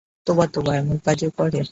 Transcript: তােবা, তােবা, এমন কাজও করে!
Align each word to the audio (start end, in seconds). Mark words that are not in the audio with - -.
তােবা, 0.27 0.45
তােবা, 0.53 0.71
এমন 0.75 0.97
কাজও 1.05 1.29
করে! 1.37 1.59